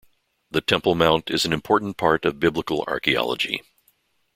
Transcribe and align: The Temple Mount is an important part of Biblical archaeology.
The 0.49 0.61
Temple 0.61 0.95
Mount 0.95 1.29
is 1.29 1.45
an 1.45 1.53
important 1.53 1.95
part 1.95 2.25
of 2.25 2.39
Biblical 2.39 2.83
archaeology. 2.87 3.61